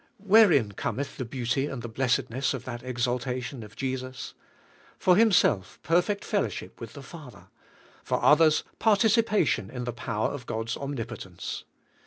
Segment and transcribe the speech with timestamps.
[0.23, 4.33] Wherein cometh the beauty and the blessedness of that exaltation of Jesus?
[4.97, 7.49] For Himself perfect fellowship with the Father;
[8.03, 11.65] for others participation in the power of God's omnipotence.